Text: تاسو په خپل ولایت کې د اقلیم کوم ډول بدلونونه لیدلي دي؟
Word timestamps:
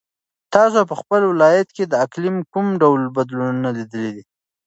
تاسو 0.53 0.79
په 0.89 0.95
خپل 1.01 1.21
ولایت 1.31 1.67
کې 1.75 1.83
د 1.87 1.93
اقلیم 2.05 2.37
کوم 2.53 2.67
ډول 2.81 3.01
بدلونونه 3.15 3.69
لیدلي 3.77 4.11
دي؟ 4.15 4.23